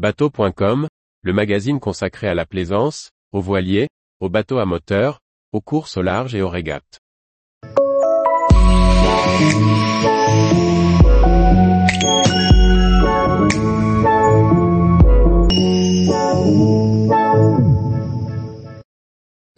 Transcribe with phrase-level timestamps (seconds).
[0.00, 0.88] Bateau.com,
[1.20, 3.88] le magazine consacré à la plaisance, aux voiliers,
[4.20, 5.20] aux bateaux à moteur,
[5.52, 7.00] aux courses au large et aux régates.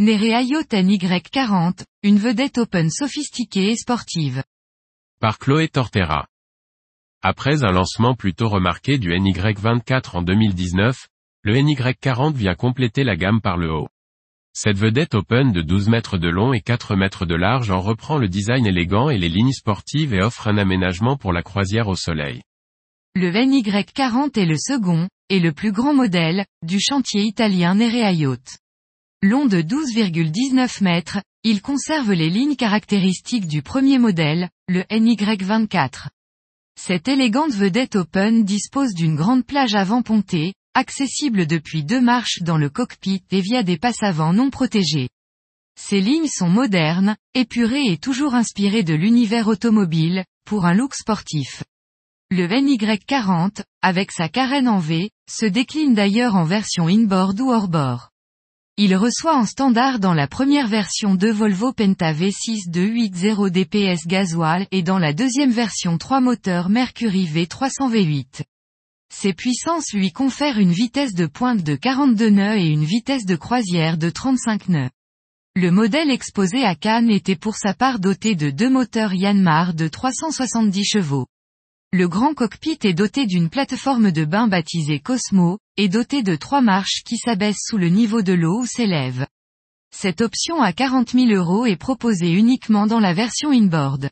[0.01, 4.43] Nerea Yacht NY40, une vedette open sophistiquée et sportive.
[5.21, 6.27] Par Chloé Tortera.
[7.25, 11.07] Après un lancement plutôt remarqué du NY24 en 2019,
[11.45, 13.87] le NY40 vient compléter la gamme par le haut.
[14.53, 18.19] Cette vedette open de 12 mètres de long et 4 mètres de large en reprend
[18.19, 21.95] le design élégant et les lignes sportives et offre un aménagement pour la croisière au
[21.95, 22.43] soleil.
[23.15, 28.59] Le NY40 est le second, et le plus grand modèle, du chantier italien Nerea Yacht.
[29.23, 36.09] Long de 12,19 mètres, il conserve les lignes caractéristiques du premier modèle, le NY24.
[36.85, 42.57] Cette élégante vedette open dispose d'une grande plage avant pontée, accessible depuis deux marches dans
[42.57, 45.09] le cockpit et via des passes avant non protégées.
[45.81, 51.63] Ces lignes sont modernes, épurées et toujours inspirées de l'univers automobile, pour un look sportif.
[52.33, 58.12] Le NY40, avec sa carène en V, se décline d'ailleurs en version inboard ou hors-bord.
[58.79, 64.67] Il reçoit en standard dans la première version de Volvo Penta V6 280 DPS gasoil
[64.71, 68.45] et dans la deuxième version 3 moteurs Mercury V300 V8.
[69.15, 73.37] Ces puissances lui confèrent une vitesse de pointe de 42 nœuds et une vitesse de
[73.37, 74.91] croisière de 35 nœuds.
[75.55, 79.87] Le modèle exposé à Cannes était pour sa part doté de deux moteurs Yanmar de
[79.87, 81.27] 370 chevaux.
[81.93, 86.61] Le grand cockpit est doté d'une plateforme de bain baptisée Cosmo, et doté de trois
[86.61, 89.27] marches qui s'abaissent sous le niveau de l'eau ou s'élèvent.
[89.95, 94.11] Cette option à 40 000 euros est proposée uniquement dans la version inboard.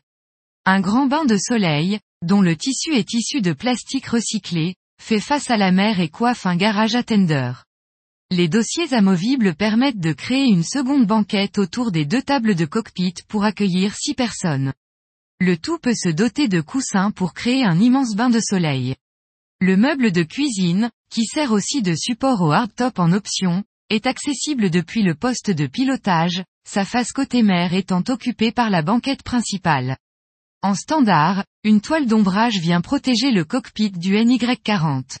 [0.65, 5.49] Un grand bain de soleil, dont le tissu est issu de plastique recyclé, fait face
[5.49, 7.51] à la mer et coiffe un garage attender.
[8.29, 13.15] Les dossiers amovibles permettent de créer une seconde banquette autour des deux tables de cockpit
[13.27, 14.73] pour accueillir six personnes.
[15.39, 18.95] Le tout peut se doter de coussins pour créer un immense bain de soleil.
[19.63, 24.71] Le meuble de cuisine, qui sert aussi de support au hardtop en option, est accessible
[24.71, 29.97] depuis le poste de pilotage, sa face côté mer étant occupée par la banquette principale.
[30.63, 35.17] En standard, une toile d'ombrage vient protéger le cockpit du NY40.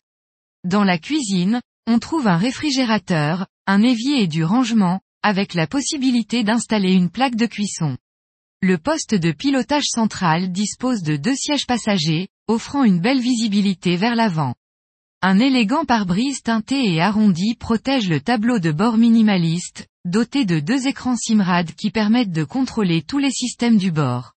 [0.63, 6.43] Dans la cuisine, on trouve un réfrigérateur, un évier et du rangement, avec la possibilité
[6.43, 7.95] d'installer une plaque de cuisson.
[8.63, 14.13] Le poste de pilotage central dispose de deux sièges passagers, offrant une belle visibilité vers
[14.13, 14.53] l'avant.
[15.23, 20.85] Un élégant pare-brise teinté et arrondi protège le tableau de bord minimaliste, doté de deux
[20.85, 24.33] écrans Simrad qui permettent de contrôler tous les systèmes du bord.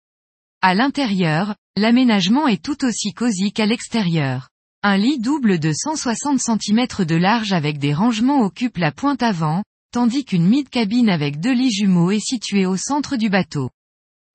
[0.62, 4.48] À l'intérieur, l'aménagement est tout aussi cosy qu'à l'extérieur.
[4.84, 9.64] Un lit double de 160 cm de large avec des rangements occupe la pointe avant,
[9.92, 13.70] tandis qu'une mid-cabine avec deux lits jumeaux est située au centre du bateau.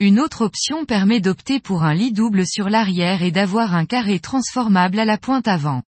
[0.00, 4.20] Une autre option permet d'opter pour un lit double sur l'arrière et d'avoir un carré
[4.20, 5.82] transformable à la pointe avant.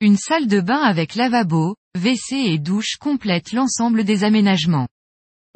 [0.00, 4.86] Une salle de bain avec lavabo, WC et douche complète l'ensemble des aménagements.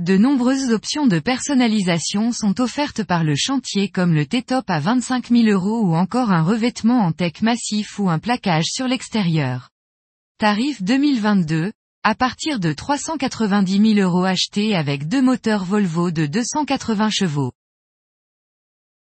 [0.00, 5.28] De nombreuses options de personnalisation sont offertes par le chantier comme le T-top à 25
[5.28, 9.70] 000 euros ou encore un revêtement en tech massif ou un plaquage sur l'extérieur.
[10.38, 11.70] Tarif 2022,
[12.02, 17.52] à partir de 390 000 euros achetés avec deux moteurs Volvo de 280 chevaux.